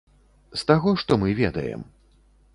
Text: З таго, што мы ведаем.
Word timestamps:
З 0.61 0.65
таго, 0.71 0.95
што 1.03 1.19
мы 1.25 1.37
ведаем. 1.43 1.87